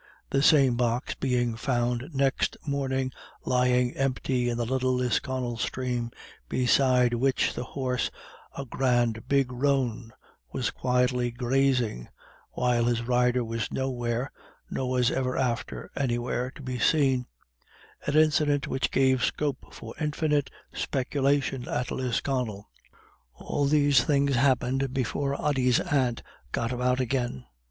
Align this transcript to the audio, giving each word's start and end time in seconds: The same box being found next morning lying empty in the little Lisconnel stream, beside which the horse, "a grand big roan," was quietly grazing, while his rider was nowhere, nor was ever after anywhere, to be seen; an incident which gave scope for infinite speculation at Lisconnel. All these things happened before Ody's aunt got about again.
The 0.31 0.41
same 0.41 0.77
box 0.77 1.13
being 1.13 1.55
found 1.55 2.09
next 2.11 2.57
morning 2.65 3.11
lying 3.45 3.95
empty 3.95 4.49
in 4.49 4.57
the 4.57 4.65
little 4.65 4.95
Lisconnel 4.95 5.57
stream, 5.57 6.09
beside 6.49 7.13
which 7.13 7.53
the 7.53 7.63
horse, 7.65 8.09
"a 8.57 8.65
grand 8.65 9.27
big 9.27 9.51
roan," 9.51 10.11
was 10.51 10.71
quietly 10.71 11.29
grazing, 11.29 12.09
while 12.53 12.85
his 12.85 13.03
rider 13.03 13.43
was 13.45 13.71
nowhere, 13.71 14.31
nor 14.71 14.89
was 14.89 15.11
ever 15.11 15.37
after 15.37 15.91
anywhere, 15.95 16.49
to 16.55 16.63
be 16.63 16.79
seen; 16.79 17.27
an 18.07 18.15
incident 18.15 18.65
which 18.67 18.89
gave 18.89 19.23
scope 19.23 19.71
for 19.71 19.93
infinite 20.01 20.49
speculation 20.73 21.67
at 21.67 21.91
Lisconnel. 21.91 22.71
All 23.35 23.67
these 23.67 24.03
things 24.03 24.33
happened 24.33 24.95
before 24.95 25.39
Ody's 25.39 25.79
aunt 25.79 26.23
got 26.51 26.71
about 26.71 26.99
again. 26.99 27.45